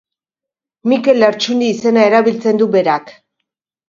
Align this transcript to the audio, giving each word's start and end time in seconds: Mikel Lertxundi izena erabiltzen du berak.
Mikel 0.93 1.19
Lertxundi 1.23 1.67
izena 1.73 2.05
erabiltzen 2.05 2.57
du 2.63 2.69
berak. 2.77 3.13